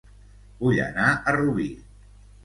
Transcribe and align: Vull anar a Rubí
Vull 0.63 0.79
anar 0.85 1.09
a 1.15 1.33
Rubí 1.35 1.67